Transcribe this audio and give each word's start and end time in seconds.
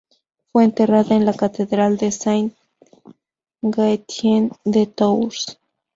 Fue 0.51 0.63
enterrada 0.63 1.15
en 1.15 1.25
la 1.27 1.33
catedral 1.35 1.97
de 1.97 2.09
Saint-Gaetien 2.11 4.51
de 4.65 4.87
Tours. 4.87 5.59